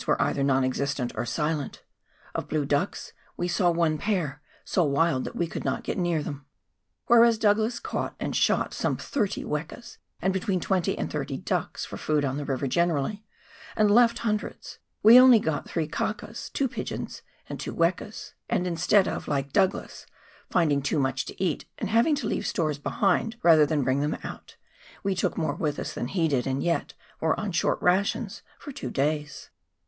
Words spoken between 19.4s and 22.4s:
Douglas, finding too much to eat, and having to